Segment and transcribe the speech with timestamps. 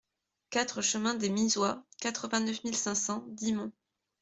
[0.49, 3.71] quatre chemin des Misois, quatre-vingt-neuf mille cinq cents Dixmont